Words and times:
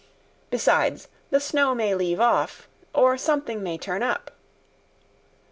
Besides, 0.49 1.09
the 1.29 1.39
snow 1.39 1.75
may 1.75 1.93
leave 1.93 2.19
off, 2.19 2.67
or 2.91 3.19
something 3.19 3.61
may 3.61 3.77
turn 3.77 4.01
up." 4.01 4.31